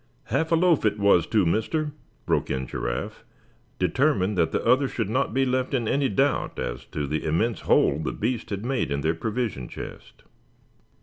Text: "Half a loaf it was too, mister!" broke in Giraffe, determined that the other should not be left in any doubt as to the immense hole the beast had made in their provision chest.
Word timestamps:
"Half 0.33 0.51
a 0.51 0.55
loaf 0.55 0.83
it 0.83 0.97
was 0.97 1.27
too, 1.27 1.45
mister!" 1.45 1.91
broke 2.25 2.49
in 2.49 2.65
Giraffe, 2.65 3.23
determined 3.77 4.35
that 4.35 4.51
the 4.51 4.65
other 4.65 4.87
should 4.87 5.11
not 5.11 5.31
be 5.31 5.45
left 5.45 5.75
in 5.75 5.87
any 5.87 6.09
doubt 6.09 6.57
as 6.57 6.85
to 6.85 7.05
the 7.05 7.23
immense 7.23 7.59
hole 7.61 7.99
the 7.99 8.11
beast 8.11 8.49
had 8.49 8.65
made 8.65 8.89
in 8.91 9.01
their 9.01 9.13
provision 9.13 9.67
chest. 9.67 10.23